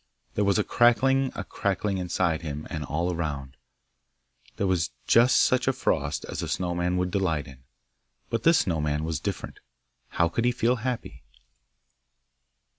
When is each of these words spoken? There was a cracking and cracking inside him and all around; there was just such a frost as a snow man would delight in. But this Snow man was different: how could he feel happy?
There 0.33 0.43
was 0.45 0.57
a 0.57 0.63
cracking 0.63 1.31
and 1.35 1.47
cracking 1.49 1.99
inside 1.99 2.41
him 2.41 2.65
and 2.71 2.83
all 2.83 3.13
around; 3.13 3.55
there 4.57 4.65
was 4.65 4.89
just 5.05 5.37
such 5.39 5.67
a 5.67 5.73
frost 5.73 6.25
as 6.25 6.41
a 6.41 6.47
snow 6.47 6.73
man 6.73 6.97
would 6.97 7.11
delight 7.11 7.45
in. 7.45 7.61
But 8.31 8.41
this 8.41 8.57
Snow 8.57 8.81
man 8.81 9.03
was 9.03 9.19
different: 9.19 9.59
how 10.07 10.27
could 10.27 10.45
he 10.45 10.51
feel 10.51 10.77
happy? 10.77 11.21